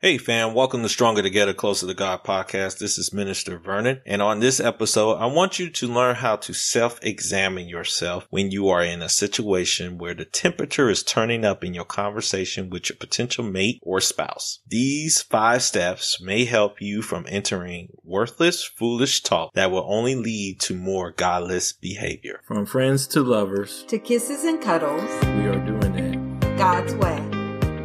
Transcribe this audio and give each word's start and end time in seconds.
Hey 0.00 0.16
fam, 0.16 0.54
welcome 0.54 0.82
to 0.82 0.88
Stronger 0.88 1.22
Together, 1.22 1.52
Closer 1.52 1.88
to 1.88 1.92
God 1.92 2.22
podcast. 2.22 2.78
This 2.78 2.98
is 2.98 3.12
Minister 3.12 3.58
Vernon. 3.58 4.00
And 4.06 4.22
on 4.22 4.38
this 4.38 4.60
episode, 4.60 5.14
I 5.14 5.26
want 5.26 5.58
you 5.58 5.70
to 5.70 5.88
learn 5.88 6.14
how 6.14 6.36
to 6.36 6.52
self-examine 6.52 7.66
yourself 7.66 8.24
when 8.30 8.52
you 8.52 8.68
are 8.68 8.84
in 8.84 9.02
a 9.02 9.08
situation 9.08 9.98
where 9.98 10.14
the 10.14 10.24
temperature 10.24 10.88
is 10.88 11.02
turning 11.02 11.44
up 11.44 11.64
in 11.64 11.74
your 11.74 11.84
conversation 11.84 12.70
with 12.70 12.88
your 12.88 12.96
potential 12.96 13.42
mate 13.42 13.80
or 13.82 14.00
spouse. 14.00 14.60
These 14.68 15.22
five 15.22 15.64
steps 15.64 16.22
may 16.22 16.44
help 16.44 16.80
you 16.80 17.02
from 17.02 17.26
entering 17.28 17.88
worthless, 18.04 18.62
foolish 18.62 19.24
talk 19.24 19.52
that 19.54 19.72
will 19.72 19.84
only 19.88 20.14
lead 20.14 20.60
to 20.60 20.76
more 20.76 21.10
godless 21.10 21.72
behavior. 21.72 22.40
From 22.46 22.66
friends 22.66 23.08
to 23.08 23.20
lovers, 23.24 23.82
to 23.88 23.98
kisses 23.98 24.44
and 24.44 24.62
cuddles, 24.62 25.02
we 25.24 25.48
are 25.48 25.58
doing 25.66 25.94
it 25.96 26.56
God's 26.56 26.94
way. 26.94 27.37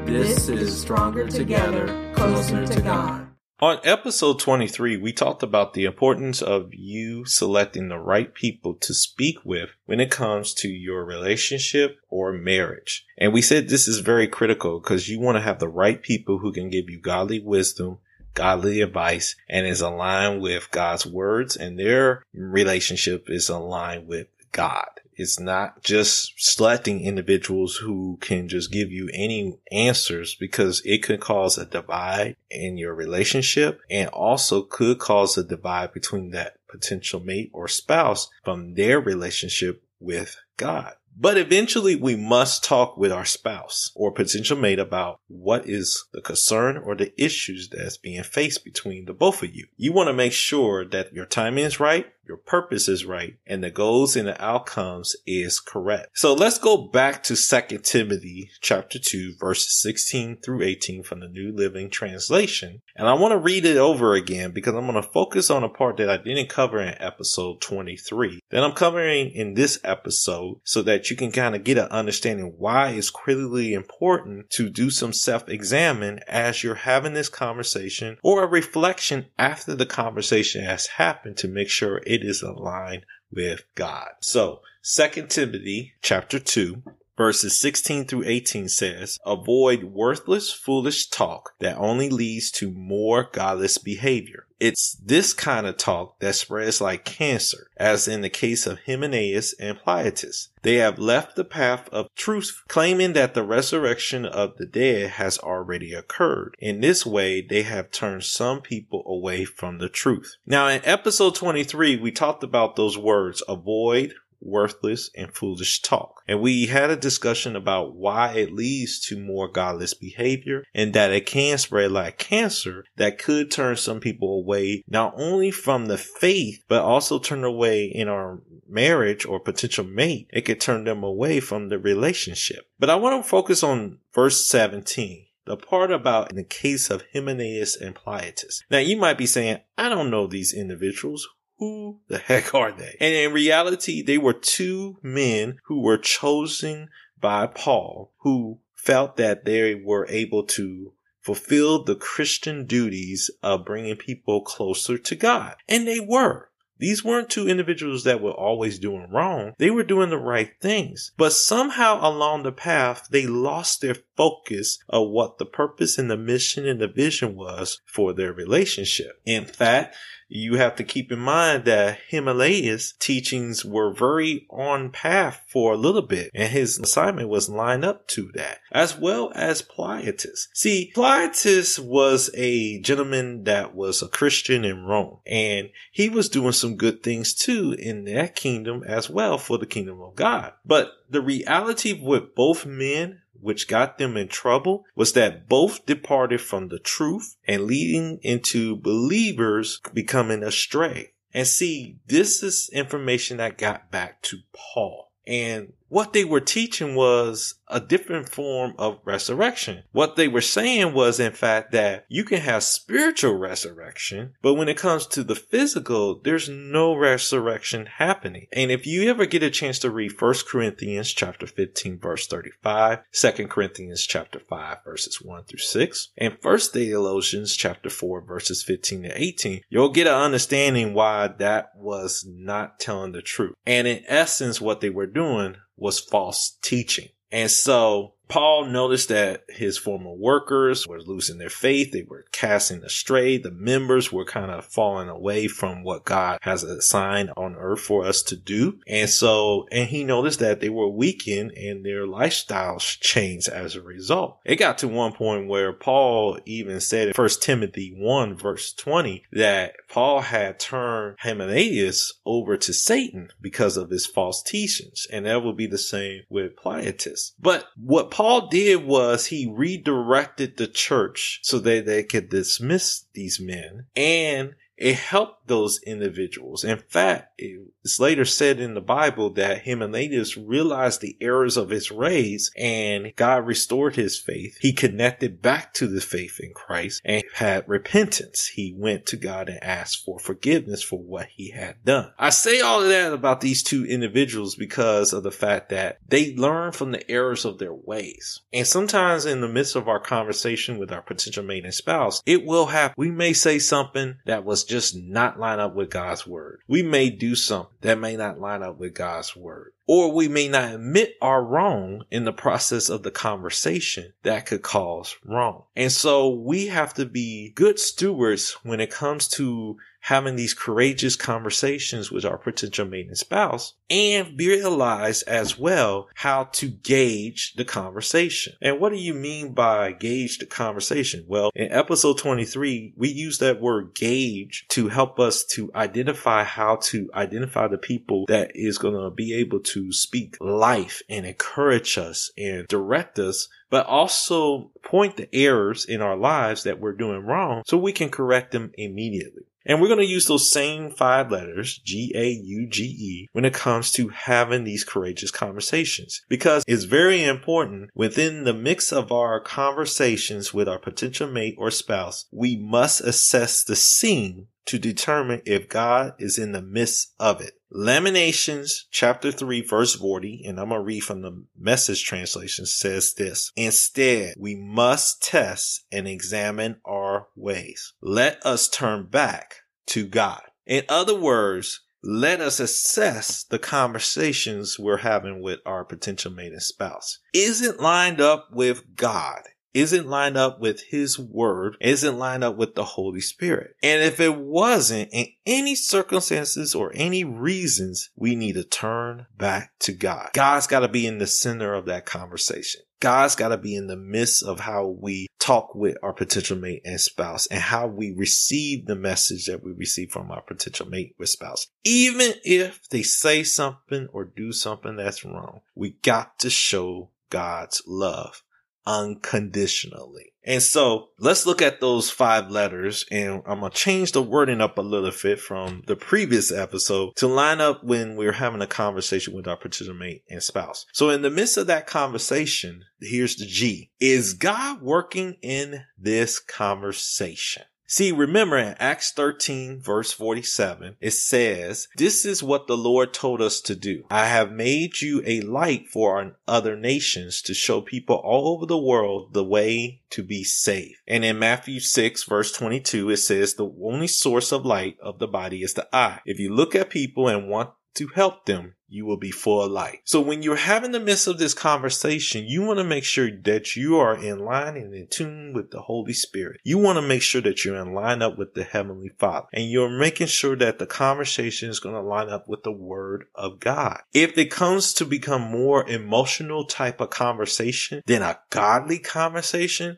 This, 0.05 0.49
is 0.49 0.79
Stronger 0.79 1.27
Together, 1.27 2.11
Closer 2.13 2.65
to 2.67 2.81
God. 2.81 3.27
On 3.59 3.79
episode 3.85 4.39
23, 4.39 4.97
we 4.97 5.13
talked 5.13 5.41
about 5.41 5.73
the 5.73 5.85
importance 5.85 6.41
of 6.41 6.73
you 6.73 7.25
selecting 7.25 7.87
the 7.87 7.97
right 7.97 8.33
people 8.33 8.75
to 8.75 8.93
speak 8.93 9.37
with 9.45 9.69
when 9.85 10.01
it 10.01 10.11
comes 10.11 10.53
to 10.55 10.67
your 10.67 11.05
relationship 11.05 11.97
or 12.09 12.33
marriage. 12.33 13.05
And 13.17 13.31
we 13.31 13.41
said 13.41 13.69
this 13.69 13.87
is 13.87 13.99
very 13.99 14.27
critical 14.27 14.79
because 14.79 15.07
you 15.07 15.21
want 15.21 15.37
to 15.37 15.41
have 15.41 15.59
the 15.59 15.69
right 15.69 16.01
people 16.01 16.39
who 16.39 16.51
can 16.51 16.69
give 16.69 16.89
you 16.89 16.99
godly 16.99 17.39
wisdom, 17.39 17.99
godly 18.33 18.81
advice, 18.81 19.37
and 19.47 19.65
is 19.65 19.79
aligned 19.79 20.41
with 20.41 20.69
God's 20.71 21.05
words 21.05 21.55
and 21.55 21.79
their 21.79 22.23
relationship 22.33 23.25
is 23.29 23.47
aligned 23.47 24.07
with 24.07 24.27
God. 24.51 24.99
It's 25.15 25.39
not 25.39 25.83
just 25.83 26.33
selecting 26.37 27.01
individuals 27.01 27.77
who 27.77 28.17
can 28.21 28.47
just 28.47 28.71
give 28.71 28.91
you 28.91 29.09
any 29.13 29.59
answers 29.71 30.35
because 30.35 30.81
it 30.85 31.03
could 31.03 31.19
cause 31.19 31.57
a 31.57 31.65
divide 31.65 32.35
in 32.49 32.77
your 32.77 32.93
relationship 32.93 33.81
and 33.89 34.09
also 34.09 34.61
could 34.63 34.99
cause 34.99 35.37
a 35.37 35.43
divide 35.43 35.93
between 35.93 36.31
that 36.31 36.57
potential 36.69 37.19
mate 37.19 37.51
or 37.53 37.67
spouse 37.67 38.29
from 38.43 38.73
their 38.73 38.99
relationship 38.99 39.83
with 39.99 40.37
God. 40.57 40.93
But 41.15 41.37
eventually 41.37 41.95
we 41.95 42.15
must 42.15 42.63
talk 42.63 42.97
with 42.97 43.11
our 43.11 43.25
spouse 43.25 43.91
or 43.95 44.11
potential 44.11 44.57
mate 44.57 44.79
about 44.79 45.19
what 45.27 45.69
is 45.69 46.05
the 46.11 46.21
concern 46.21 46.77
or 46.77 46.95
the 46.95 47.13
issues 47.21 47.69
that's 47.69 47.97
being 47.97 48.23
faced 48.23 48.65
between 48.65 49.05
the 49.05 49.13
both 49.13 49.43
of 49.43 49.53
you. 49.53 49.67
You 49.77 49.93
want 49.93 50.07
to 50.07 50.13
make 50.13 50.33
sure 50.33 50.83
that 50.85 51.13
your 51.13 51.25
timing 51.25 51.65
is 51.65 51.79
right, 51.79 52.07
your 52.25 52.37
purpose 52.37 52.87
is 52.87 53.05
right, 53.05 53.35
and 53.45 53.63
the 53.63 53.69
goals 53.69 54.15
and 54.15 54.27
the 54.27 54.43
outcomes 54.43 55.15
is 55.27 55.59
correct. 55.59 56.07
So 56.13 56.33
let's 56.33 56.57
go 56.57 56.87
back 56.87 57.23
to 57.23 57.35
2 57.35 57.79
Timothy 57.79 58.49
chapter 58.61 58.97
2 58.97 59.35
verses 59.39 59.81
16 59.81 60.37
through 60.37 60.63
18 60.63 61.03
from 61.03 61.19
the 61.19 61.27
New 61.27 61.51
Living 61.53 61.89
Translation. 61.89 62.81
And 62.95 63.07
I 63.07 63.13
want 63.13 63.33
to 63.33 63.37
read 63.37 63.65
it 63.65 63.77
over 63.77 64.13
again 64.13 64.51
because 64.51 64.73
I'm 64.73 64.87
going 64.87 65.01
to 65.01 65.09
focus 65.09 65.49
on 65.49 65.63
a 65.63 65.69
part 65.69 65.97
that 65.97 66.09
I 66.09 66.17
didn't 66.17 66.49
cover 66.49 66.79
in 66.79 66.95
episode 67.01 67.59
23 67.61 68.39
that 68.51 68.63
I'm 68.63 68.73
covering 68.73 69.31
in 69.31 69.55
this 69.55 69.79
episode 69.83 70.59
so 70.63 70.81
that 70.83 71.09
you 71.09 71.15
can 71.15 71.31
kind 71.31 71.55
of 71.55 71.63
get 71.63 71.77
an 71.77 71.87
understanding 71.89 72.53
why 72.57 72.89
it's 72.89 73.09
critically 73.09 73.73
important 73.73 74.49
to 74.51 74.69
do 74.69 74.89
some 74.89 75.11
self-examine 75.11 76.19
as 76.27 76.63
you're 76.63 76.75
having 76.75 77.13
this 77.13 77.29
conversation 77.29 78.17
or 78.23 78.43
a 78.43 78.47
reflection 78.47 79.25
after 79.37 79.75
the 79.75 79.85
conversation 79.85 80.63
has 80.63 80.87
happened 80.87 81.37
to 81.37 81.47
make 81.47 81.69
sure 81.69 82.01
it 82.05 82.12
is 82.21 82.41
aligned 82.41 83.05
with 83.31 83.63
God. 83.75 84.09
So, 84.21 84.59
Second 84.81 85.29
Timothy 85.29 85.93
chapter 86.01 86.39
2 86.39 86.83
verses 87.17 87.57
16 87.59 88.05
through 88.05 88.23
18 88.25 88.67
says, 88.67 89.19
avoid 89.25 89.83
worthless, 89.83 90.51
foolish 90.51 91.09
talk 91.09 91.51
that 91.59 91.77
only 91.77 92.09
leads 92.09 92.51
to 92.51 92.71
more 92.71 93.29
godless 93.31 93.77
behavior. 93.77 94.47
It's 94.63 94.93
this 95.03 95.33
kind 95.33 95.67
of 95.67 95.75
talk 95.75 96.21
that 96.21 96.35
spreads 96.35 96.79
like 96.79 97.03
cancer, 97.03 97.67
as 97.75 98.07
in 98.07 98.21
the 98.21 98.29
case 98.29 98.65
of 98.65 98.79
Hymenaeus 98.85 99.51
and 99.59 99.77
Philetus. 99.77 100.47
They 100.61 100.75
have 100.75 100.97
left 100.97 101.35
the 101.35 101.43
path 101.43 101.89
of 101.89 102.07
truth, 102.15 102.61
claiming 102.69 103.11
that 103.11 103.33
the 103.33 103.43
resurrection 103.43 104.25
of 104.25 104.55
the 104.55 104.65
dead 104.65 105.09
has 105.09 105.37
already 105.37 105.93
occurred. 105.93 106.55
In 106.59 106.79
this 106.79 107.05
way, 107.05 107.41
they 107.41 107.63
have 107.63 107.91
turned 107.91 108.23
some 108.23 108.61
people 108.61 109.03
away 109.05 109.43
from 109.43 109.79
the 109.79 109.89
truth. 109.89 110.37
Now, 110.45 110.69
in 110.69 110.79
episode 110.85 111.35
23, 111.35 111.97
we 111.97 112.13
talked 112.13 112.41
about 112.41 112.77
those 112.77 112.97
words, 112.97 113.43
avoid, 113.49 114.13
worthless, 114.45 115.09
and 115.15 115.33
foolish 115.33 115.81
talk. 115.81 116.21
And 116.27 116.41
we 116.41 116.67
had 116.67 116.89
a 116.89 116.95
discussion 116.95 117.55
about 117.55 117.95
why 117.95 118.33
it 118.33 118.53
leads 118.53 118.99
to 119.07 119.19
more 119.19 119.47
godless 119.47 119.93
behavior 119.93 120.63
and 120.73 120.93
that 120.93 121.11
it 121.11 121.25
can 121.25 121.57
spread 121.57 121.91
like 121.91 122.17
cancer 122.17 122.85
that 122.97 123.17
could 123.17 123.51
turn 123.51 123.75
some 123.77 123.99
people 123.99 124.39
away 124.39 124.83
not 124.87 125.13
only 125.17 125.51
from 125.51 125.85
the 125.85 125.97
faith, 125.97 126.63
but 126.67 126.81
also 126.81 127.19
turn 127.19 127.43
away 127.43 127.85
in 127.85 128.07
our 128.07 128.41
marriage 128.67 129.25
or 129.25 129.39
potential 129.39 129.85
mate. 129.85 130.27
It 130.31 130.41
could 130.41 130.61
turn 130.61 130.83
them 130.83 131.03
away 131.03 131.39
from 131.39 131.69
the 131.69 131.79
relationship. 131.79 132.65
But 132.79 132.89
I 132.89 132.95
want 132.95 133.23
to 133.23 133.29
focus 133.29 133.63
on 133.63 133.99
verse 134.13 134.47
17 134.47 135.27
the 135.45 135.57
part 135.57 135.91
about 135.91 136.29
in 136.29 136.37
the 136.37 136.43
case 136.43 136.89
of 136.89 137.03
Hymenaeus 137.13 137.75
and 137.75 137.97
Philetus. 137.97 138.63
Now 138.71 138.77
you 138.77 138.95
might 138.97 139.17
be 139.17 139.25
saying, 139.25 139.59
I 139.77 139.89
don't 139.89 140.09
know 140.09 140.25
these 140.25 140.53
individuals 140.53 141.27
who 141.57 141.99
the 142.07 142.17
heck 142.17 142.53
are 142.53 142.71
they? 142.71 142.97
And 142.99 143.13
in 143.13 143.33
reality, 143.33 144.01
they 144.01 144.17
were 144.17 144.33
two 144.33 144.97
men 145.01 145.57
who 145.65 145.81
were 145.81 145.97
chosen 145.97 146.89
by 147.19 147.47
Paul 147.47 148.11
who 148.19 148.59
felt 148.75 149.17
that 149.17 149.45
they 149.45 149.75
were 149.75 150.05
able 150.09 150.43
to 150.43 150.93
fulfill 151.21 151.83
the 151.83 151.95
Christian 151.95 152.65
duties 152.65 153.31
of 153.41 153.65
bringing 153.65 153.95
people 153.95 154.41
closer 154.41 154.97
to 154.97 155.15
God. 155.15 155.55
And 155.69 155.87
they 155.87 155.99
were. 156.01 156.49
These 156.79 157.01
weren't 157.01 157.29
two 157.29 157.47
individuals 157.47 158.03
that 158.03 158.19
were 158.19 158.33
always 158.33 158.77
doing 158.77 159.07
wrong. 159.09 159.53
They 159.57 159.69
were 159.69 159.83
doing 159.83 160.09
the 160.09 160.17
right 160.17 160.51
things. 160.59 161.13
But 161.15 161.31
somehow 161.31 162.05
along 162.05 162.43
the 162.43 162.51
path, 162.51 163.07
they 163.09 163.25
lost 163.25 163.79
their 163.79 163.95
focus 164.17 164.79
of 164.89 165.09
what 165.09 165.37
the 165.37 165.45
purpose 165.45 165.97
and 165.97 166.11
the 166.11 166.17
mission 166.17 166.67
and 166.67 166.81
the 166.81 166.89
vision 166.89 167.35
was 167.35 167.79
for 167.85 168.11
their 168.11 168.33
relationship. 168.33 169.21
In 169.25 169.45
fact, 169.45 169.95
you 170.35 170.55
have 170.55 170.75
to 170.75 170.83
keep 170.83 171.11
in 171.11 171.19
mind 171.19 171.65
that 171.65 171.99
Hymenaeus' 172.09 172.93
teachings 172.99 173.63
were 173.63 173.93
very 173.93 174.47
on 174.49 174.89
path 174.89 175.41
for 175.47 175.73
a 175.73 175.77
little 175.77 176.01
bit, 176.01 176.31
and 176.33 176.51
his 176.51 176.79
assignment 176.79 177.29
was 177.29 177.49
lined 177.49 177.85
up 177.85 178.07
to 178.09 178.31
that, 178.33 178.59
as 178.71 178.97
well 178.97 179.31
as 179.35 179.61
Philetus. 179.61 180.47
See, 180.53 180.91
Philetus 180.95 181.77
was 181.77 182.31
a 182.33 182.79
gentleman 182.79 183.43
that 183.43 183.75
was 183.75 184.01
a 184.01 184.07
Christian 184.07 184.65
in 184.65 184.85
Rome, 184.85 185.19
and 185.27 185.69
he 185.91 186.09
was 186.09 186.29
doing 186.29 186.53
some 186.53 186.77
good 186.77 187.03
things 187.03 187.33
too 187.33 187.75
in 187.77 188.05
that 188.05 188.35
kingdom 188.35 188.83
as 188.87 189.09
well 189.09 189.37
for 189.37 189.57
the 189.57 189.67
kingdom 189.67 190.01
of 190.01 190.15
God. 190.15 190.53
But 190.65 190.91
the 191.09 191.21
reality 191.21 191.93
with 191.93 192.33
both 192.35 192.65
men 192.65 193.21
which 193.43 193.67
got 193.67 193.97
them 193.97 194.17
in 194.17 194.27
trouble 194.27 194.85
was 194.95 195.13
that 195.13 195.47
both 195.47 195.85
departed 195.85 196.41
from 196.41 196.69
the 196.69 196.79
truth 196.79 197.35
and 197.47 197.65
leading 197.65 198.19
into 198.21 198.75
believers 198.75 199.81
becoming 199.93 200.43
astray. 200.43 201.13
And 201.33 201.47
see, 201.47 201.97
this 202.07 202.43
is 202.43 202.69
information 202.73 203.37
that 203.37 203.57
got 203.57 203.91
back 203.91 204.21
to 204.23 204.37
Paul. 204.53 205.11
And 205.25 205.73
what 205.93 206.11
they 206.11 206.25
were 206.25 206.41
teaching 206.41 206.95
was 206.95 207.53
a 207.67 207.79
different 207.79 208.27
form 208.27 208.73
of 208.79 208.99
resurrection. 209.05 209.83
What 209.91 210.15
they 210.15 210.27
were 210.27 210.41
saying 210.41 210.93
was, 210.93 211.19
in 211.19 211.33
fact, 211.33 211.71
that 211.73 212.05
you 212.09 212.23
can 212.23 212.39
have 212.39 212.63
spiritual 212.63 213.35
resurrection, 213.35 214.33
but 214.41 214.55
when 214.55 214.69
it 214.69 214.77
comes 214.77 215.05
to 215.07 215.23
the 215.23 215.35
physical, 215.35 216.19
there's 216.19 216.49
no 216.49 216.95
resurrection 216.95 217.85
happening. 217.85 218.47
And 218.51 218.71
if 218.71 218.87
you 218.87 219.07
ever 219.07 219.27
get 219.27 219.43
a 219.43 219.51
chance 219.51 219.77
to 219.79 219.91
read 219.91 220.19
1 220.19 220.33
Corinthians 220.47 221.11
chapter 221.11 221.45
15 221.45 221.99
verse 221.99 222.25
35, 222.25 222.99
2 223.11 223.47
Corinthians 223.47 224.03
chapter 224.03 224.39
5 224.39 224.77
verses 224.83 225.21
1 225.21 225.43
through 225.43 225.59
6, 225.59 226.09
and 226.17 226.37
1 226.41 226.59
Thessalonians 226.73 227.55
chapter 227.55 227.91
4 227.91 228.21
verses 228.21 228.63
15 228.63 229.03
to 229.03 229.21
18, 229.21 229.61
you'll 229.69 229.89
get 229.89 230.07
an 230.07 230.15
understanding 230.15 230.95
why 230.95 231.27
that 231.27 231.69
was 231.75 232.25
not 232.27 232.79
telling 232.79 233.11
the 233.11 233.21
truth. 233.21 233.53
And 233.67 233.87
in 233.87 234.03
essence, 234.07 234.59
what 234.59 234.81
they 234.81 234.89
were 234.89 235.05
doing 235.05 235.57
was 235.83 235.99
false 235.99 236.57
teaching. 236.63 237.09
And 237.29 237.51
so 237.51 238.12
Paul 238.27 238.65
noticed 238.65 239.09
that 239.09 239.43
his 239.49 239.77
former 239.77 240.11
workers 240.11 240.87
were 240.87 241.01
losing 241.01 241.37
their 241.37 241.49
faith. 241.49 241.91
They 241.91 242.03
were 242.03 242.25
casting 242.31 242.83
astray. 242.83 243.37
The 243.37 243.51
members 243.51 244.11
were 244.11 244.25
kind 244.25 244.49
of 244.49 244.65
falling 244.65 245.09
away 245.09 245.47
from 245.47 245.83
what 245.83 246.05
God 246.05 246.39
has 246.41 246.63
assigned 246.63 247.31
on 247.37 247.55
earth 247.55 247.81
for 247.81 248.05
us 248.05 248.21
to 248.23 248.35
do. 248.35 248.79
And 248.87 249.09
so, 249.09 249.67
and 249.71 249.89
he 249.89 250.03
noticed 250.03 250.39
that 250.39 250.61
they 250.61 250.69
were 250.69 250.89
weakened 250.89 251.51
and 251.51 251.85
their 251.85 252.05
lifestyles 252.05 252.99
changed 252.99 253.49
as 253.49 253.75
a 253.75 253.81
result. 253.81 254.39
It 254.45 254.55
got 254.55 254.77
to 254.79 254.87
one 254.87 255.13
point 255.13 255.47
where 255.47 255.73
Paul 255.73 256.39
even 256.45 256.79
said 256.79 257.09
in 257.09 257.13
1 257.13 257.29
Timothy 257.41 257.93
1 257.95 258.37
verse 258.37 258.73
20 258.73 259.23
that 259.33 259.75
Paul 259.89 260.21
had 260.21 260.59
turned 260.59 261.17
Hymenaeus 261.19 262.13
over 262.25 262.57
to 262.57 262.73
Satan 262.73 263.29
because 263.41 263.77
of 263.77 263.89
his 263.89 264.05
false 264.05 264.41
teachings. 264.41 265.05
And 265.11 265.25
that 265.25 265.43
will 265.43 265.53
be 265.53 265.67
the 265.67 265.77
same 265.77 266.23
with 266.29 266.53
Philetus. 266.61 267.33
But 267.39 267.65
what 267.75 268.11
Paul 268.13 268.45
did 268.47 268.85
was 268.85 269.25
he 269.25 269.47
redirected 269.47 270.57
the 270.57 270.67
church 270.67 271.39
so 271.41 271.57
that 271.57 271.87
they 271.87 272.03
could 272.03 272.29
dismiss 272.29 273.05
these 273.13 273.39
men 273.39 273.87
and 273.95 274.53
it 274.83 274.95
helped 274.95 275.47
those 275.47 275.79
individuals. 275.83 276.65
In 276.65 276.77
fact, 276.77 277.39
it's 277.39 278.01
later 278.01 278.25
said 278.25 278.59
in 278.59 278.73
the 278.73 278.81
Bible 278.81 279.29
that 279.35 279.65
Hymenaeus 279.65 280.35
realized 280.35 280.99
the 280.99 281.15
errors 281.21 281.55
of 281.55 281.69
his 281.69 281.89
ways 281.89 282.51
and 282.57 283.13
God 283.15 283.47
restored 283.47 283.95
his 283.95 284.19
faith. 284.19 284.57
He 284.59 284.73
connected 284.73 285.41
back 285.41 285.73
to 285.75 285.87
the 285.87 286.01
faith 286.01 286.41
in 286.41 286.51
Christ 286.53 287.01
and 287.05 287.23
had 287.33 287.63
repentance. 287.65 288.47
He 288.47 288.75
went 288.77 289.05
to 289.05 289.15
God 289.15 289.47
and 289.47 289.63
asked 289.63 290.03
for 290.03 290.19
forgiveness 290.19 290.83
for 290.83 290.99
what 290.99 291.27
he 291.33 291.51
had 291.51 291.85
done. 291.85 292.11
I 292.19 292.31
say 292.31 292.59
all 292.59 292.81
of 292.81 292.89
that 292.89 293.13
about 293.13 293.39
these 293.39 293.63
two 293.63 293.85
individuals 293.85 294.55
because 294.55 295.13
of 295.13 295.23
the 295.23 295.31
fact 295.31 295.69
that 295.69 295.99
they 296.05 296.35
learned 296.35 296.75
from 296.75 296.91
the 296.91 297.09
errors 297.09 297.45
of 297.45 297.57
their 297.57 297.73
ways. 297.73 298.41
And 298.51 298.67
sometimes 298.67 299.25
in 299.25 299.39
the 299.39 299.47
midst 299.47 299.77
of 299.77 299.87
our 299.87 300.01
conversation 300.01 300.77
with 300.77 300.91
our 300.91 301.01
potential 301.01 301.43
mate 301.45 301.63
and 301.63 301.73
spouse, 301.73 302.21
it 302.25 302.45
will 302.45 302.65
happen. 302.65 302.95
We 302.97 303.11
may 303.11 303.31
say 303.31 303.59
something 303.59 304.17
that 304.25 304.43
was 304.43 304.72
just 304.73 304.95
not 304.95 305.39
line 305.39 305.59
up 305.59 305.75
with 305.75 305.91
God's 305.91 306.25
word. 306.25 306.61
We 306.67 306.81
may 306.81 307.11
do 307.11 307.35
something 307.35 307.77
that 307.81 307.99
may 307.99 308.17
not 308.17 308.39
line 308.39 308.63
up 308.63 308.79
with 308.79 308.95
God's 308.95 309.35
word. 309.35 309.73
Or 309.85 310.11
we 310.11 310.27
may 310.27 310.47
not 310.47 310.73
admit 310.73 311.15
our 311.21 311.43
wrong 311.43 312.05
in 312.09 312.23
the 312.23 312.33
process 312.33 312.89
of 312.89 313.03
the 313.03 313.11
conversation 313.11 314.13
that 314.23 314.47
could 314.47 314.63
cause 314.63 315.15
wrong. 315.23 315.65
And 315.75 315.91
so 315.91 316.29
we 316.29 316.67
have 316.67 316.93
to 316.95 317.05
be 317.05 317.51
good 317.53 317.77
stewards 317.77 318.57
when 318.63 318.79
it 318.79 318.89
comes 318.89 319.27
to 319.29 319.77
having 320.03 320.35
these 320.35 320.53
courageous 320.53 321.15
conversations 321.15 322.11
with 322.11 322.25
our 322.25 322.37
potential 322.37 322.83
and 322.83 323.17
spouse 323.17 323.73
and 323.89 324.37
realize 324.37 325.21
as 325.23 325.57
well 325.57 326.09
how 326.15 326.43
to 326.43 326.67
gauge 326.67 327.53
the 327.55 327.63
conversation. 327.63 328.53
And 328.61 328.79
what 328.79 328.91
do 328.91 328.97
you 328.97 329.13
mean 329.13 329.53
by 329.53 329.93
gauge 329.93 330.39
the 330.39 330.45
conversation? 330.45 331.23
Well, 331.27 331.51
in 331.55 331.71
episode 331.71 332.17
23, 332.17 332.95
we 332.97 333.07
use 333.07 333.37
that 333.37 333.61
word 333.61 333.95
gauge 333.95 334.65
to 334.69 334.89
help 334.89 335.19
us 335.21 335.45
to 335.53 335.71
identify 335.73 336.43
how 336.43 336.77
to 336.83 337.09
identify 337.13 337.69
the 337.69 337.77
people 337.77 338.25
that 338.27 338.51
is 338.53 338.77
going 338.77 339.01
to 339.01 339.09
be 339.09 339.33
able 339.33 339.61
to 339.61 339.93
speak 339.93 340.35
life 340.41 341.01
and 341.09 341.25
encourage 341.25 341.97
us 341.97 342.29
and 342.37 342.67
direct 342.67 343.19
us 343.19 343.47
but 343.69 343.87
also 343.87 344.69
point 344.83 345.17
the 345.17 345.27
errors 345.33 345.85
in 345.85 345.99
our 345.99 346.15
lives 346.15 346.63
that 346.63 346.79
we're 346.79 346.93
doing 346.93 347.25
wrong 347.25 347.63
so 347.65 347.75
we 347.75 347.91
can 347.91 348.09
correct 348.09 348.51
them 348.51 348.71
immediately. 348.77 349.41
And 349.65 349.79
we're 349.79 349.87
going 349.87 349.99
to 349.99 350.05
use 350.05 350.25
those 350.25 350.51
same 350.51 350.89
five 350.89 351.31
letters, 351.31 351.79
G 351.79 352.11
A 352.15 352.29
U 352.29 352.67
G 352.67 352.83
E, 352.83 353.27
when 353.31 353.45
it 353.45 353.53
comes 353.53 353.91
to 353.93 354.09
having 354.09 354.63
these 354.63 354.83
courageous 354.83 355.31
conversations. 355.31 356.21
Because 356.29 356.63
it's 356.67 356.83
very 356.83 357.23
important 357.23 357.89
within 357.95 358.43
the 358.43 358.53
mix 358.53 358.91
of 358.91 359.11
our 359.11 359.39
conversations 359.39 360.53
with 360.53 360.67
our 360.67 360.79
potential 360.79 361.29
mate 361.29 361.55
or 361.57 361.71
spouse, 361.71 362.25
we 362.31 362.57
must 362.57 363.01
assess 363.01 363.63
the 363.63 363.75
scene 363.75 364.47
to 364.65 364.79
determine 364.79 365.41
if 365.45 365.67
God 365.67 366.13
is 366.19 366.37
in 366.37 366.53
the 366.53 366.61
midst 366.61 367.13
of 367.19 367.41
it. 367.41 367.53
Lamentations 367.75 368.85
chapter 368.91 369.31
3 369.31 369.61
verse 369.61 369.95
40, 369.95 370.43
and 370.45 370.59
I'm 370.59 370.69
going 370.69 370.79
to 370.79 370.85
read 370.85 370.99
from 370.99 371.23
the 371.23 371.43
message 371.57 372.05
translation 372.05 372.67
says 372.67 373.15
this. 373.15 373.51
Instead, 373.55 374.35
we 374.37 374.53
must 374.53 375.23
test 375.23 375.83
and 375.91 376.07
examine 376.07 376.77
our 376.85 377.29
ways. 377.35 377.93
Let 377.99 378.45
us 378.45 378.69
turn 378.69 379.07
back 379.07 379.55
to 379.87 380.05
God. 380.05 380.41
In 380.67 380.83
other 380.87 381.19
words, 381.19 381.81
let 382.03 382.41
us 382.41 382.59
assess 382.59 383.43
the 383.43 383.57
conversations 383.57 384.77
we're 384.77 384.97
having 384.97 385.41
with 385.41 385.59
our 385.65 385.83
potential 385.83 386.31
mate 386.31 386.51
and 386.51 386.61
spouse. 386.61 387.17
Is 387.33 387.63
it 387.63 387.79
lined 387.79 388.21
up 388.21 388.49
with 388.51 388.95
God? 388.95 389.41
Isn't 389.73 390.07
lined 390.07 390.37
up 390.37 390.59
with 390.59 390.83
his 390.89 391.17
word, 391.19 391.77
isn't 391.81 392.17
lined 392.17 392.43
up 392.43 392.55
with 392.55 392.75
the 392.75 392.83
Holy 392.83 393.21
Spirit. 393.21 393.75
And 393.81 394.01
if 394.01 394.19
it 394.19 394.37
wasn't 394.37 395.09
in 395.11 395.27
any 395.45 395.75
circumstances 395.75 396.75
or 396.75 396.91
any 396.95 397.23
reasons, 397.23 398.09
we 398.15 398.35
need 398.35 398.53
to 398.53 398.63
turn 398.63 399.25
back 399.37 399.71
to 399.79 399.91
God. 399.91 400.29
God's 400.33 400.67
got 400.67 400.81
to 400.81 400.87
be 400.87 401.07
in 401.07 401.17
the 401.17 401.27
center 401.27 401.73
of 401.73 401.85
that 401.85 402.05
conversation. 402.05 402.81
God's 402.99 403.35
got 403.35 403.49
to 403.49 403.57
be 403.57 403.75
in 403.75 403.87
the 403.87 403.97
midst 403.97 404.43
of 404.43 404.61
how 404.61 404.87
we 404.87 405.27
talk 405.37 405.75
with 405.75 405.97
our 406.01 406.13
potential 406.13 406.57
mate 406.57 406.83
and 406.85 407.01
spouse 407.01 407.47
and 407.47 407.59
how 407.59 407.85
we 407.85 408.13
receive 408.15 408.85
the 408.85 408.95
message 408.95 409.47
that 409.47 409.61
we 409.61 409.73
receive 409.73 410.09
from 410.09 410.31
our 410.31 410.41
potential 410.41 410.87
mate 410.87 411.13
with 411.19 411.27
spouse. 411.27 411.67
Even 411.83 412.31
if 412.45 412.87
they 412.87 413.03
say 413.03 413.43
something 413.43 414.07
or 414.13 414.23
do 414.23 414.53
something 414.53 414.95
that's 414.95 415.25
wrong, 415.25 415.59
we 415.75 415.97
got 416.01 416.39
to 416.39 416.49
show 416.49 417.09
God's 417.29 417.83
love 417.85 418.41
unconditionally. 418.85 420.33
And 420.45 420.61
so 420.61 421.09
let's 421.19 421.45
look 421.45 421.61
at 421.61 421.79
those 421.79 422.09
five 422.09 422.51
letters 422.51 423.05
and 423.09 423.41
I'm 423.45 423.61
going 423.61 423.71
to 423.71 423.77
change 423.77 424.11
the 424.11 424.21
wording 424.21 424.59
up 424.59 424.77
a 424.77 424.81
little 424.81 425.11
bit 425.11 425.39
from 425.39 425.83
the 425.87 425.95
previous 425.95 426.51
episode 426.51 427.15
to 427.15 427.27
line 427.27 427.61
up 427.61 427.83
when 427.83 428.17
we're 428.17 428.33
having 428.33 428.61
a 428.61 428.67
conversation 428.67 429.33
with 429.33 429.47
our 429.47 429.57
mate 429.93 430.23
and 430.29 430.43
spouse. 430.43 430.85
So 430.91 431.09
in 431.09 431.21
the 431.21 431.29
midst 431.29 431.57
of 431.57 431.67
that 431.67 431.87
conversation, 431.87 432.83
here's 432.99 433.37
the 433.37 433.45
G. 433.45 433.91
Is 434.01 434.33
God 434.33 434.81
working 434.81 435.37
in 435.41 435.85
this 435.97 436.39
conversation? 436.39 437.63
See, 437.95 438.11
remember 438.11 438.57
in 438.57 438.73
Acts 438.79 439.11
13 439.11 439.79
verse 439.79 440.11
47, 440.11 440.95
it 440.99 441.11
says, 441.11 441.87
this 441.95 442.25
is 442.25 442.41
what 442.41 442.65
the 442.65 442.75
Lord 442.75 443.13
told 443.13 443.39
us 443.39 443.61
to 443.61 443.75
do. 443.75 444.05
I 444.09 444.25
have 444.25 444.51
made 444.51 445.03
you 445.03 445.21
a 445.27 445.41
light 445.41 445.89
for 445.89 446.35
other 446.47 446.75
nations 446.75 447.39
to 447.43 447.53
show 447.53 447.81
people 447.81 448.15
all 448.15 448.47
over 448.47 448.65
the 448.65 448.79
world 448.79 449.33
the 449.33 449.43
way 449.43 450.01
to 450.09 450.23
be 450.23 450.43
saved. 450.43 451.01
And 451.07 451.23
in 451.23 451.37
Matthew 451.37 451.79
6 451.79 452.23
verse 452.23 452.51
22, 452.51 453.11
it 453.11 453.17
says 453.17 453.53
the 453.53 453.71
only 453.83 454.07
source 454.07 454.51
of 454.51 454.65
light 454.65 454.97
of 454.99 455.19
the 455.19 455.27
body 455.27 455.61
is 455.61 455.75
the 455.75 455.87
eye. 455.95 456.21
If 456.25 456.39
you 456.39 456.51
look 456.51 456.73
at 456.73 456.89
people 456.89 457.27
and 457.27 457.47
want 457.47 457.69
to 457.95 458.07
help 458.07 458.45
them, 458.45 458.75
you 458.87 459.05
will 459.05 459.17
be 459.17 459.31
full 459.31 459.61
of 459.61 459.71
light. 459.71 460.01
So 460.03 460.21
when 460.21 460.43
you're 460.43 460.55
having 460.55 460.91
the 460.91 460.99
midst 460.99 461.27
of 461.27 461.39
this 461.39 461.53
conversation, 461.53 462.45
you 462.45 462.61
want 462.61 462.79
to 462.79 462.83
make 462.83 463.03
sure 463.03 463.29
that 463.43 463.75
you 463.75 463.97
are 463.97 464.15
in 464.15 464.39
line 464.39 464.77
and 464.77 464.93
in 464.93 465.07
tune 465.07 465.53
with 465.53 465.71
the 465.71 465.81
Holy 465.81 466.13
Spirit. 466.13 466.61
You 466.63 466.77
want 466.77 466.97
to 466.97 467.01
make 467.01 467.21
sure 467.21 467.41
that 467.41 467.65
you're 467.65 467.75
in 467.75 467.93
line 467.93 468.21
up 468.21 468.37
with 468.37 468.53
the 468.53 468.63
Heavenly 468.63 469.09
Father 469.17 469.47
and 469.53 469.69
you're 469.69 469.89
making 469.89 470.27
sure 470.27 470.55
that 470.57 470.79
the 470.79 470.85
conversation 470.85 471.69
is 471.69 471.79
going 471.79 471.95
to 471.95 472.01
line 472.01 472.29
up 472.29 472.47
with 472.47 472.63
the 472.63 472.71
Word 472.71 473.25
of 473.35 473.59
God. 473.59 474.01
If 474.13 474.37
it 474.37 474.51
comes 474.51 474.93
to 474.93 475.05
become 475.05 475.41
more 475.41 475.87
emotional 475.87 476.65
type 476.65 477.01
of 477.01 477.09
conversation 477.09 478.03
than 478.05 478.21
a 478.21 478.39
godly 478.49 478.99
conversation, 478.99 479.97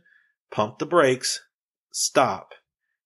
pump 0.52 0.80
the 0.80 0.86
brakes, 0.86 1.42
stop, 1.92 2.54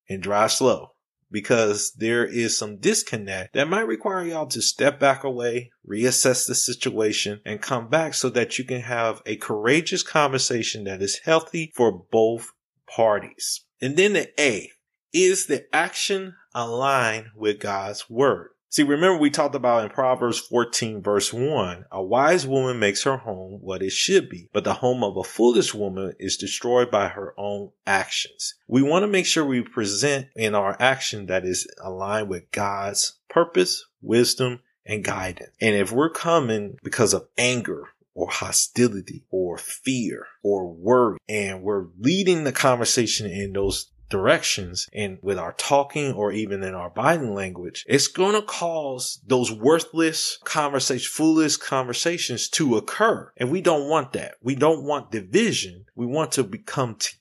and 0.07 0.21
drive 0.21 0.51
slow 0.51 0.91
because 1.31 1.91
there 1.98 2.25
is 2.25 2.57
some 2.57 2.77
disconnect 2.77 3.53
that 3.53 3.69
might 3.69 3.88
require 3.88 4.24
y'all 4.25 4.48
to 4.48 4.62
step 4.62 5.00
back 5.00 5.24
away, 5.24 5.71
reassess 5.88 6.48
the 6.48 6.55
situation, 6.55 7.41
and 7.45 7.62
come 7.62 7.88
back 7.88 8.13
so 8.13 8.29
that 8.29 8.57
you 8.57 8.63
can 8.63 8.81
have 8.81 9.21
a 9.25 9.36
courageous 9.36 10.03
conversation 10.03 10.83
that 10.86 11.01
is 11.01 11.21
healthy 11.25 11.71
for 11.75 11.91
both 12.12 12.51
parties. 12.88 13.65
And 13.81 13.95
then 13.95 14.13
the 14.13 14.29
A 14.41 14.71
is 15.13 15.48
the 15.48 15.65
action 15.74 16.36
aligned 16.53 17.27
with 17.36 17.59
God's 17.59 18.09
word. 18.09 18.50
See, 18.72 18.84
remember 18.84 19.18
we 19.18 19.32
talked 19.32 19.56
about 19.56 19.84
in 19.84 19.90
Proverbs 19.90 20.38
14 20.38 21.02
verse 21.02 21.34
1, 21.34 21.86
a 21.92 22.04
wise 22.04 22.46
woman 22.46 22.78
makes 22.78 23.02
her 23.02 23.18
home 23.18 23.60
what 23.62 23.82
it 23.82 23.92
should 23.92 24.30
be, 24.30 24.48
but 24.54 24.64
the 24.64 24.76
home 24.76 25.04
of 25.04 25.18
a 25.18 25.24
foolish 25.24 25.74
woman 25.74 26.14
is 26.20 26.38
destroyed 26.38 26.92
by 26.92 27.08
her 27.08 27.34
own 27.36 27.72
actions. 27.88 28.54
We 28.68 28.84
want 28.84 29.02
to 29.02 29.08
make 29.08 29.26
sure 29.26 29.44
we 29.44 29.64
present 29.64 30.28
in 30.36 30.54
our 30.54 30.78
action 30.80 31.26
that 31.26 31.46
is 31.46 31.68
aligned 31.84 32.30
with 32.30 32.52
God's 32.52 33.18
purpose, 33.28 33.84
wisdom, 34.04 34.60
and 34.86 35.04
guidance. 35.04 35.50
And 35.60 35.76
if 35.76 35.92
we're 35.92 36.12
coming 36.12 36.78
because 36.84 37.16
of 37.16 37.28
anger 37.40 37.86
or 38.14 38.30
hostility 38.30 39.24
or 39.32 39.58
fear 39.58 40.28
or 40.44 40.72
worry 40.72 41.18
and 41.28 41.64
we're 41.64 41.88
leading 41.98 42.44
the 42.44 42.52
conversation 42.52 43.26
in 43.26 43.54
those 43.54 43.92
directions 44.10 44.88
and 44.94 45.20
with 45.22 45.38
our 45.38 45.54
talking 45.54 46.13
or 46.13 46.32
even 46.32 46.63
in 46.63 46.74
our 46.74 46.89
body 46.89 47.25
language, 47.25 47.86
it's 47.88 48.08
going 48.08 48.36
to 48.36 48.42
cause 48.42 49.20
those 49.25 49.51
worthless 49.51 50.39
conversations, 50.44 51.08
foolish 51.08 51.58
conversations 51.58 52.50
to 52.50 52.75
occur. 52.75 53.32
And 53.38 53.51
we 53.51 53.62
don't 53.62 53.88
want 53.88 54.13
that. 54.13 54.36
We 54.42 54.56
don't 54.56 54.84
want 54.84 55.12
division. 55.12 55.86
We 55.96 56.06
want 56.06 56.32
to 56.34 56.44
become 56.44 56.96
together. 56.96 57.20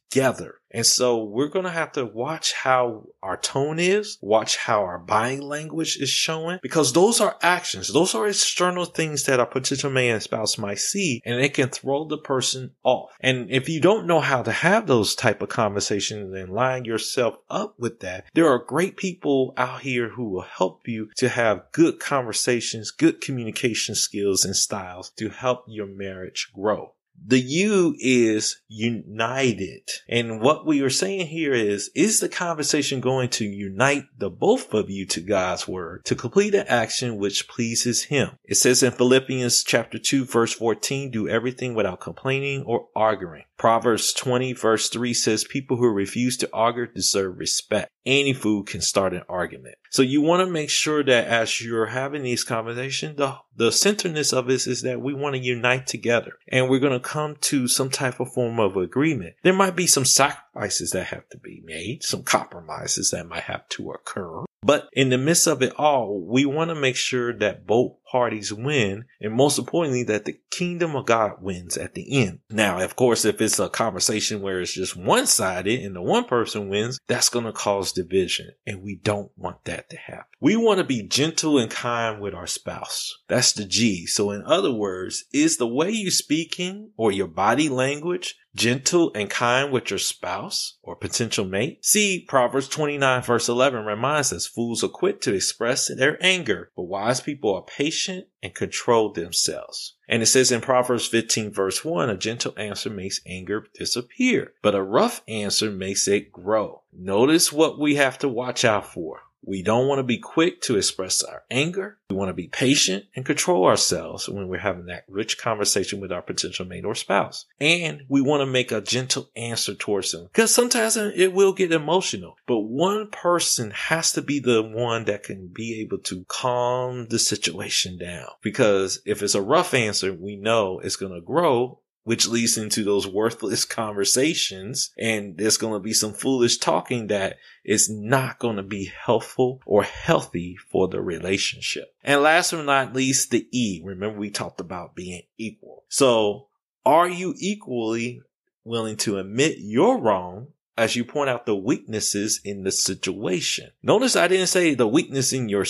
And 0.71 0.85
so 0.85 1.25
we're 1.25 1.49
going 1.49 1.65
to 1.65 1.71
have 1.71 1.93
to 1.93 2.05
watch 2.05 2.53
how 2.53 3.07
our 3.23 3.39
tone 3.39 3.79
is, 3.79 4.19
watch 4.21 4.57
how 4.57 4.83
our 4.83 4.99
buying 4.99 5.41
language 5.41 5.97
is 5.97 6.11
showing, 6.11 6.59
because 6.63 6.93
those 6.93 7.21
are 7.21 7.39
actions. 7.43 7.93
Those 7.93 8.15
are 8.15 8.29
external 8.29 8.85
things 8.85 9.25
that 9.25 9.41
our 9.41 9.47
potential 9.47 9.91
man 9.91 10.15
and 10.15 10.23
spouse 10.23 10.59
might 10.59 10.79
see, 10.79 11.23
and 11.25 11.41
it 11.41 11.55
can 11.55 11.71
throw 11.71 12.05
the 12.05 12.19
person 12.19 12.73
off. 12.83 13.17
And 13.21 13.51
if 13.51 13.69
you 13.69 13.81
don't 13.81 14.07
know 14.07 14.21
how 14.21 14.43
to 14.43 14.53
have 14.53 14.87
those 14.87 15.15
type 15.15 15.41
of 15.41 15.49
conversations 15.49 16.35
and 16.35 16.53
line 16.53 16.85
yourself 16.85 17.37
up 17.49 17.75
with 17.79 18.01
that, 18.01 18.27
there 18.35 18.49
are 18.49 18.59
great 18.59 18.99
people 18.99 19.55
out 19.57 19.81
here 19.81 20.11
who 20.11 20.29
will 20.29 20.43
help 20.43 20.87
you 20.87 21.09
to 21.17 21.31
have 21.31 21.73
good 21.73 21.99
conversations, 21.99 22.91
good 22.91 23.23
communication 23.23 23.95
skills 23.95 24.45
and 24.45 24.55
styles 24.55 25.11
to 25.17 25.31
help 25.31 25.65
your 25.67 25.87
marriage 25.87 26.51
grow. 26.55 26.93
The 27.27 27.41
you 27.41 27.95
is 27.99 28.61
united. 28.69 29.83
And 30.09 30.41
what 30.41 30.67
we 30.67 30.81
are 30.83 30.91
saying 30.91 31.27
here 31.27 31.53
is, 31.53 31.91
is 31.95 32.21
the 32.21 32.29
conversation 32.29 33.01
going 33.01 33.29
to 33.31 33.45
unite 33.45 34.05
the 34.17 34.31
both 34.31 34.73
of 34.73 34.89
you 34.89 35.05
to 35.07 35.21
God's 35.21 35.69
word 35.69 36.05
to 36.07 36.15
complete 36.15 36.55
an 36.55 36.67
action 36.69 37.19
which 37.19 37.49
pleases 37.49 38.05
him? 38.05 38.31
It 38.45 38.57
says 38.57 38.83
in 38.83 38.93
Philippians 38.93 39.63
chapter 39.63 39.99
2 39.99 40.25
verse 40.25 40.55
14, 40.55 41.11
do 41.11 41.29
everything 41.29 41.75
without 41.75 42.01
complaining 42.01 42.63
or 42.63 42.89
arguing. 42.97 43.45
Proverbs 43.59 44.13
20 44.13 44.53
verse 44.53 44.89
3 44.89 45.13
says 45.13 45.45
people 45.45 45.77
who 45.77 45.89
refuse 45.89 46.37
to 46.39 46.51
argue 46.53 46.87
deserve 46.87 47.39
respect. 47.39 47.91
Any 48.07 48.33
fool 48.33 48.63
can 48.63 48.81
start 48.81 49.13
an 49.13 49.23
argument. 49.29 49.75
So 49.91 50.03
you 50.03 50.21
want 50.23 50.47
to 50.47 50.53
make 50.53 50.71
sure 50.71 51.03
that 51.03 51.27
as 51.27 51.61
you're 51.61 51.87
having 51.87 52.23
these 52.23 52.45
conversations, 52.45 53.17
the, 53.17 53.37
the 53.57 53.71
centerness 53.71 54.33
of 54.33 54.47
this 54.47 54.67
is 54.67 54.83
that 54.83 55.01
we 55.01 55.13
want 55.13 55.35
to 55.35 55.41
unite 55.41 55.87
together 55.87 56.35
and 56.47 56.69
we're 56.69 56.79
going 56.79 56.93
to 56.93 57.01
come 57.01 57.37
to 57.43 57.67
some 57.67 57.91
type 57.91 58.21
of 58.21 58.33
form 58.33 58.61
of 58.61 58.77
agreement. 58.77 59.35
There 59.43 59.53
might 59.53 59.77
be 59.77 59.87
some 59.87 60.05
sacrifices 60.05 60.91
that 60.93 61.09
have 61.09 61.29
to 61.31 61.39
be 61.39 61.61
made, 61.65 62.05
some 62.05 62.23
compromises 62.23 63.11
that 63.11 63.27
might 63.27 63.45
have 63.45 63.69
to 63.71 63.91
occur. 63.91 64.45
But 64.63 64.89
in 64.93 65.11
the 65.11 65.19
midst 65.19 65.47
of 65.47 65.63
it 65.63 65.73
all, 65.79 66.21
we 66.21 66.45
want 66.45 66.71
to 66.71 66.75
make 66.75 66.97
sure 66.97 67.33
that 67.39 67.67
both 67.67 67.97
parties 68.11 68.53
win. 68.53 69.05
And 69.21 69.35
most 69.35 69.59
importantly, 69.59 70.03
that 70.05 70.25
the 70.25 70.39
kingdom 70.51 70.97
of 70.97 71.07
God 71.07 71.41
wins 71.41 71.77
at 71.77 71.95
the 71.95 72.23
end. 72.23 72.41
Now, 72.51 72.81
of 72.81 72.97
course, 72.97 73.25
if 73.25 73.41
it's 73.41 73.59
a 73.59 73.69
conversation 73.69 74.41
where 74.41 74.61
it's 74.61 74.75
just 74.75 74.97
one 74.97 75.27
sided 75.27 75.81
and 75.81 75.95
the 75.95 76.03
one 76.03 76.25
person 76.25 76.69
wins, 76.69 76.99
that's 77.07 77.29
going 77.29 77.45
to 77.45 77.53
cause 77.53 77.93
division. 77.93 78.51
And 78.67 78.83
we 78.83 78.97
don't 78.97 79.31
want 79.37 79.65
that 79.65 79.91
to 79.91 79.97
happen. 79.97 80.25
We 80.41 80.57
want 80.57 80.79
to 80.79 80.85
be 80.85 81.03
gentle 81.03 81.59
and 81.59 81.71
kind 81.71 82.21
with 82.21 82.35
our 82.35 82.47
spouse. 82.47 83.19
That's 83.29 83.53
the 83.53 83.65
G. 83.65 84.07
So 84.07 84.31
in 84.31 84.43
other 84.45 84.73
words, 84.73 85.25
is 85.33 85.57
the 85.57 85.67
way 85.67 85.91
you 85.91 86.11
speaking 86.11 86.91
or 86.97 87.13
your 87.13 87.27
body 87.27 87.69
language 87.69 88.37
gentle 88.55 89.13
and 89.15 89.31
kind 89.31 89.71
with 89.71 89.91
your 89.91 89.99
spouse 89.99 90.79
or 90.83 90.97
potential 90.97 91.45
mate? 91.45 91.85
See, 91.85 92.25
Proverbs 92.29 92.69
29 92.69 93.23
verse 93.23 93.49
11 93.49 93.85
reminds 93.85 94.33
us 94.33 94.47
fools 94.47 94.83
are 94.83 94.89
quick 94.89 95.21
to 95.23 95.35
express 95.35 95.89
their 95.95 96.19
anger, 96.25 96.71
but 96.77 96.85
wise 96.85 97.21
people 97.21 97.55
are 97.55 97.63
patient 97.63 97.98
and 98.43 98.55
control 98.55 99.13
themselves. 99.13 99.95
And 100.09 100.23
it 100.23 100.27
says 100.27 100.53
in 100.53 100.61
Proverbs 100.61 101.07
15 101.07 101.53
verse 101.53 101.85
1, 101.85 102.11
a 102.11 102.17
gentle 102.17 102.55
answer 102.57 102.91
makes 102.91 103.21
anger 103.27 103.67
disappear, 103.75 104.53
but 104.63 104.75
a 104.75 104.83
rough 104.83 105.23
answer 105.27 105.71
makes 105.71 106.07
it 106.07 106.33
grow. 106.33 106.83
Notice 106.93 107.53
what 107.53 107.79
we 107.79 107.97
have 107.97 108.19
to 108.19 108.29
watch 108.29 108.65
out 108.65 108.87
for. 108.87 109.23
We 109.43 109.63
don't 109.63 109.89
want 109.89 109.99
to 110.01 110.05
be 110.05 110.19
quick 110.19 110.61
to 110.63 110.77
express 110.77 111.23
our 111.23 111.45
anger. 111.51 111.99
We 112.11 112.17
want 112.17 112.29
to 112.29 112.35
be 112.35 112.49
patient 112.49 113.05
and 113.15 113.25
control 113.25 113.65
ourselves 113.65 114.29
when 114.29 114.49
we're 114.49 114.59
having 114.59 114.87
that 114.87 115.05
rich 115.09 115.39
conversation 115.39 116.01
with 116.01 116.13
our 116.13 116.23
potential 116.23 116.67
mate 116.67 116.85
or 116.85 116.95
spouse. 116.95 117.47
And 117.61 118.03
we 118.09 118.21
want 118.21 118.43
to 118.43 118.47
make 118.47 118.73
a 118.73 118.81
gentle 118.81 119.31
answer 119.37 119.75
towards 119.75 120.13
them 120.13 120.25
because 120.25 120.55
sometimes 120.55 120.97
it 120.97 121.33
will 121.33 121.53
get 121.53 121.73
emotional, 121.73 122.37
but 122.47 122.61
one 122.61 123.11
person 123.11 123.71
has 123.71 124.13
to 124.13 124.23
be 124.23 124.41
the 124.41 124.63
one 124.63 125.05
that 125.05 125.23
can 125.23 125.49
be 125.49 125.81
able 125.81 125.99
to 125.99 126.25
calm 126.29 127.07
the 127.07 127.19
situation 127.19 127.99
down. 127.99 128.29
Because 128.43 129.01
if 129.05 129.23
it's 129.23 129.35
a 129.35 129.43
rough 129.43 129.73
answer, 129.75 130.13
we 130.13 130.37
know 130.37 130.81
it's 130.81 130.97
going 130.97 131.15
to 131.15 131.21
grow 131.21 131.81
which 132.09 132.27
leads 132.27 132.57
into 132.57 132.83
those 132.85 133.07
worthless 133.07 133.67
conversations. 133.67 134.93
And 134.97 135.37
there's 135.37 135.59
going 135.59 135.75
to 135.75 135.79
be 135.79 135.93
some 135.93 136.15
foolish 136.15 136.57
talking 136.57 137.09
that 137.09 137.37
is 137.67 137.91
not 137.91 138.39
going 138.39 138.57
to 138.57 138.63
be 138.63 138.91
helpful 139.05 139.61
or 139.67 139.83
healthy 139.83 140.57
for 140.57 140.89
the 140.89 141.03
relationship. 141.03 141.95
And 142.03 142.23
last 142.23 142.53
but 142.53 142.65
not 142.65 142.95
least, 142.95 143.31
the 143.31 143.47
E. 143.53 143.83
Remember 143.85 144.19
we 144.19 144.31
talked 144.31 144.59
about 144.59 144.95
being 144.95 145.21
equal. 145.37 145.85
So 145.91 146.47
are 146.87 147.11
you 147.11 147.35
equally 147.37 148.23
willing 148.65 148.97
to 148.97 149.19
admit 149.19 149.59
you're 149.59 149.99
wrong 149.99 150.47
as 150.79 150.97
you 150.97 151.05
point 151.05 151.29
out 151.29 151.45
the 151.45 151.57
weaknesses 151.57 152.41
in 152.43 152.65
the 152.65 152.73
situation? 152.73 153.69
Notice 153.83 154.17
I 154.17 154.29
didn't 154.29 154.47
say 154.47 154.73
the 154.73 154.89
weakness 154.89 155.35
in 155.35 155.51
your 155.51 155.67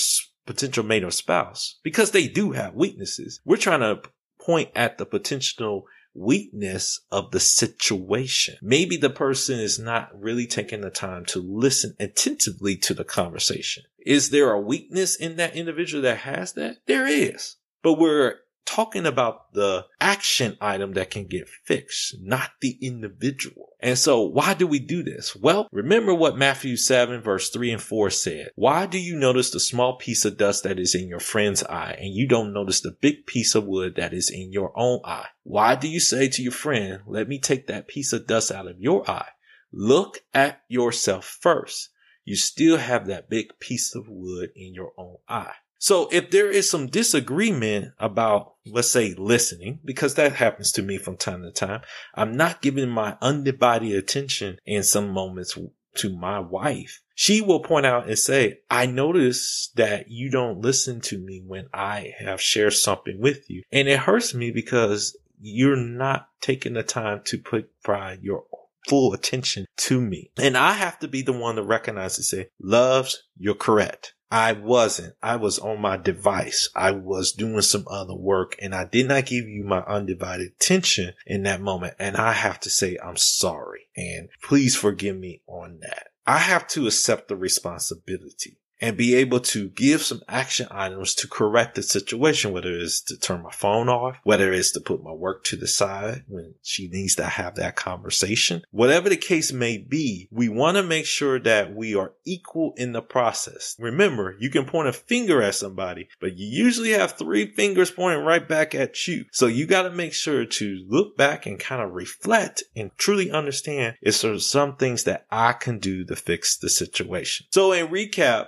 potential 0.47 0.85
mate 0.85 1.03
or 1.03 1.11
spouse 1.11 1.81
because 1.83 2.13
they 2.13 2.29
do 2.29 2.53
have 2.53 2.77
weaknesses. 2.77 3.41
We're 3.45 3.57
trying 3.57 3.81
to 3.81 4.03
point 4.39 4.71
at 4.77 4.99
the 4.99 5.05
potential 5.05 5.87
weakness 6.15 7.01
of 7.11 7.31
the 7.31 7.41
situation. 7.41 8.57
Maybe 8.63 8.97
the 8.97 9.11
person 9.11 9.59
is 9.59 9.79
not 9.79 10.11
really 10.19 10.47
taking 10.47 10.81
the 10.81 10.91
time 10.91 11.25
to 11.27 11.41
listen 11.41 11.95
attentively 12.01 12.77
to 12.79 12.95
the 12.95 13.05
conversation. 13.05 13.85
Is 13.99 14.31
there 14.31 14.51
a 14.51 14.61
weakness 14.61 15.17
in 15.17 15.37
that 15.37 15.55
individual 15.55 16.03
that 16.03 16.19
has 16.19 16.55
that? 16.55 16.79
There 16.87 17.07
is. 17.07 17.57
But 17.83 17.95
we're 17.95 18.37
talking 18.69 19.07
about 19.07 19.55
the 19.55 19.87
action 19.99 20.55
item 20.61 20.93
that 20.93 21.11
can 21.11 21.27
get 21.27 21.49
fixed, 21.49 22.17
not 22.21 22.51
the 22.61 22.77
individual. 22.83 23.71
And 23.81 23.97
so 23.97 24.21
why 24.21 24.53
do 24.53 24.67
we 24.67 24.79
do 24.79 25.03
this? 25.03 25.35
Well, 25.35 25.69
remember 25.73 26.13
what 26.13 26.37
Matthew 26.37 26.77
7 26.77 27.23
verse 27.23 27.49
3 27.49 27.73
and 27.73 27.83
4 27.83 28.11
said. 28.11 28.51
Why 28.57 28.85
do 28.85 28.99
you 28.99 29.17
notice 29.17 29.51
the 29.51 29.59
small 29.59 29.97
piece 29.97 30.27
of 30.27 30.37
dust 30.37 30.65
that 30.65 30.79
is 30.79 30.95
in 30.95 31.09
your 31.09 31.19
friend's 31.19 31.65
eye 31.65 31.97
and 31.99 32.15
you 32.15 32.29
don't 32.29 32.53
notice 32.53 32.83
the 32.83 32.95
big 33.01 33.25
piece 33.25 33.55
of 33.55 33.65
wood 33.65 33.95
that 33.97 34.13
is 34.13 34.31
in 34.31 34.53
your 34.53 34.73
own 34.77 35.01
eye? 35.03 35.29
Why 35.45 35.75
do 35.75 35.89
you 35.89 35.99
say 35.99 36.29
to 36.29 36.43
your 36.43 36.53
friend, 36.53 37.01
let 37.07 37.27
me 37.27 37.39
take 37.39 37.69
that 37.69 37.89
piece 37.89 38.13
of 38.13 38.27
dust 38.27 38.53
out 38.53 38.67
of 38.67 38.79
your 38.79 39.11
eye? 39.11 39.31
Look 39.73 40.19
at 40.35 40.61
yourself 40.69 41.25
first. 41.25 41.89
You 42.23 42.37
still 42.37 42.77
have 42.77 43.07
that 43.07 43.31
big 43.31 43.59
piece 43.61 43.95
of 43.95 44.05
wood 44.09 44.51
in 44.55 44.75
your 44.75 44.93
own 44.99 45.17
eye. 45.27 45.55
So 45.79 46.09
if 46.11 46.31
there 46.31 46.51
is 46.51 46.69
some 46.69 46.89
disagreement 46.89 47.95
about, 47.99 48.55
let's 48.67 48.91
say, 48.91 49.15
listening, 49.17 49.79
because 49.85 50.15
that 50.15 50.33
happens 50.33 50.73
to 50.73 50.83
me 50.83 50.99
from 50.99 51.17
time 51.17 51.43
to 51.43 51.53
time, 51.53 51.83
I'm 52.15 52.37
not 52.37 52.61
giving 52.63 52.89
my 52.89 53.17
undivided 53.21 53.93
attention 53.93 54.59
in 54.67 54.83
some 54.83 55.11
moments 55.11 55.57
to 55.95 56.17
my 56.17 56.41
wife. 56.41 57.01
She 57.15 57.41
will 57.41 57.61
point 57.61 57.87
out 57.87 58.09
and 58.09 58.19
say, 58.19 58.59
I 58.71 58.87
notice 58.87 59.71
that 59.77 60.09
you 60.09 60.31
don't 60.31 60.61
listen 60.61 61.01
to 61.03 61.19
me 61.19 61.43
when 61.45 61.69
I 61.73 62.13
have 62.19 62.41
shared 62.41 62.75
something 62.75 63.21
with 63.21 63.49
you. 63.49 63.63
And 63.73 63.89
it 63.89 64.01
hurts 64.01 64.35
me 64.35 64.51
because 64.51 65.17
you're 65.41 65.77
not 65.77 66.29
taking 66.41 66.75
the 66.75 66.83
time 66.83 67.23
to 67.27 67.39
put 67.39 67.71
pride 67.83 68.21
your 68.23 68.45
full 68.89 69.13
attention 69.13 69.67
to 69.77 70.01
me. 70.01 70.31
And 70.41 70.57
I 70.57 70.73
have 70.73 70.99
to 71.01 71.09
be 71.09 71.23
the 71.23 71.33
one 71.33 71.57
to 71.57 71.63
recognize 71.63 72.19
and 72.19 72.25
say, 72.25 72.49
loves, 72.61 73.23
you're 73.37 73.55
correct. 73.55 74.15
I 74.31 74.53
wasn't. 74.53 75.15
I 75.23 75.37
was 75.37 75.59
on 75.59 75.81
my 75.81 75.97
device. 75.97 76.69
I 76.77 76.91
was 76.91 77.33
doing 77.33 77.63
some 77.63 77.87
other 77.89 78.15
work 78.15 78.57
and 78.61 78.75
I 78.75 78.85
did 78.85 79.09
not 79.09 79.27
give 79.27 79.49
you 79.49 79.65
my 79.65 79.81
undivided 79.81 80.49
attention 80.49 81.15
in 81.27 81.45
that 81.45 81.63
moment. 81.63 81.95
And 81.99 82.17
I 82.17 82.33
have 82.33 82.61
to 82.61 82.71
say, 82.71 82.99
I'm 83.03 83.17
sorry 83.17 83.89
and 83.97 84.29
please 84.43 84.77
forgive 84.77 85.17
me 85.17 85.41
on 85.47 85.81
that. 85.81 86.09
I 86.27 86.39
have 86.39 86.69
to 86.69 86.87
accept 86.87 87.29
the 87.29 87.37
responsibility 87.37 88.59
and 88.81 88.97
be 88.97 89.15
able 89.15 89.41
to 89.41 89.69
give 89.71 90.03
some 90.03 90.23
action 90.29 90.67
items 90.71 91.15
to 91.17 91.29
correct 91.29 91.75
the 91.75 91.83
situation, 91.83 92.53
whether 92.53 92.71
it's 92.71 93.01
to 93.03 93.17
turn 93.17 93.43
my 93.43 93.51
phone 93.51 93.89
off, 93.89 94.17
whether 94.25 94.53
it's 94.53 94.73
to 94.73 94.81
put 94.81 95.03
my 95.03 95.13
work 95.13 95.45
to 95.45 95.57
the 95.57 95.67
side 95.67 96.25
when 96.29 96.55
she 96.63 96.89
needs 96.89 97.15
to 97.17 97.25
have 97.25 97.57
that 97.57 97.77
conversation. 97.77 98.63
Whatever 98.71 99.09
the 99.09 99.17
case 99.17 99.53
may 99.53 99.79
be, 99.79 100.29
we 100.31 100.49
want 100.49 100.77
to 100.77 100.83
make 100.83 101.07
sure 101.07 101.39
that 101.41 101.75
we 101.75 101.95
are 101.95 102.13
equal 102.25 102.75
in 102.77 102.93
the 102.93 103.03
process. 103.03 103.77
Remember, 103.79 104.37
you 104.39 104.51
can 104.51 104.65
point 104.65 104.89
a 104.89 104.93
finger 104.93 105.43
at 105.43 105.55
somebody, 105.55 106.09
but 106.21 106.37
you 106.37 106.47
usually 106.47 106.91
have 106.91 107.13
three 107.13 107.47
fingers 107.53 107.91
pointing 107.91 108.25
right 108.25 108.47
back 108.47 108.75
at 108.75 109.07
you. 109.07 109.25
So 109.33 109.47
you 109.47 109.67
got 109.67 109.83
to 109.83 109.91
make 109.91 110.13
sure 110.13 110.45
to 110.45 110.87
look 110.89 111.17
back 111.17 111.47
and 111.47 111.59
kind 111.59 111.83
of 111.83 111.93
reflect 111.93 112.63
and 112.77 112.91
truly 112.97 113.31
understand 113.31 113.97
is 114.03 114.21
there 114.21 114.39
some 114.39 114.77
things 114.77 115.05
that 115.05 115.27
I 115.31 115.53
can 115.53 115.79
do 115.79 116.05
to 116.05 116.17
fix 116.17 116.57
the 116.57 116.69
situation. 116.69 117.47
So 117.51 117.73
in 117.73 117.89
recap, 117.89 118.47